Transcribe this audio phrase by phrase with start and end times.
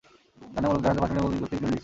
[0.53, 1.79] দলে মূলতঃ ডানহাতে ফাস্ট-মিডিয়াম বোলিং করতেন ক্লিমেন্ট গিবসন।